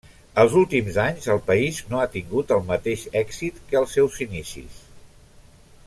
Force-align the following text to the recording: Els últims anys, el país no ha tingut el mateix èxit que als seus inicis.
Els 0.43 0.53
últims 0.59 0.95
anys, 1.03 1.27
el 1.33 1.41
país 1.49 1.81
no 1.91 1.99
ha 1.99 2.07
tingut 2.15 2.55
el 2.57 2.65
mateix 2.71 3.05
èxit 3.23 3.61
que 3.69 3.81
als 3.83 3.95
seus 3.99 4.19
inicis. 4.29 4.83